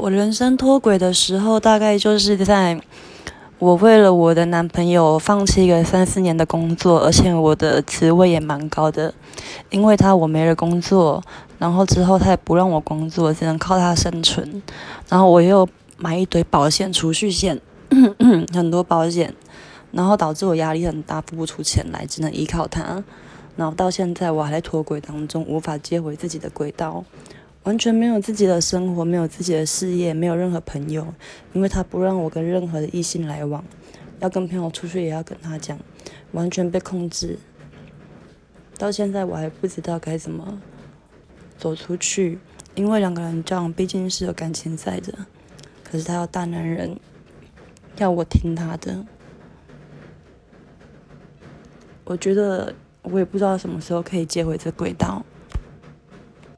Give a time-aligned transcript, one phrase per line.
[0.00, 2.80] 我人生脱轨的时候，大概就是在
[3.58, 9.14] 我为了我的男朋友放弃一个三四年的工作，而且我的职位也蛮高的，
[9.70, 11.22] 因为他我没了工作，
[11.58, 14.62] 然后之后他也不让我工作，只能靠他生存，
[15.08, 15.66] 然后我又
[15.96, 17.60] 买一堆保险储蓄险，
[18.52, 19.32] 很多保险，
[19.92, 23.02] 然后导致我压力很大，付不出钱来，只能依靠他，
[23.56, 27.02] 然后到现在我还在脱轨当中，无法接回自己的轨道。
[27.66, 31.04] 完全没有自己的生活，没有自己的事业，没有任何朋友，
[31.52, 33.64] 因为他不让我跟任何的异性来往，
[34.20, 35.76] 要跟朋友出去也要跟他讲，
[36.30, 37.36] 完全被控制。
[38.78, 40.62] 到现在我还不知道该怎么
[41.58, 42.38] 走出去，
[42.76, 45.12] 因为两个人交往毕竟是有感情在的，
[45.82, 46.96] 可是他要大男人，
[47.96, 49.04] 要我听他的，
[52.04, 55.26] 我觉得我也不知道什么时候可以接回这轨道。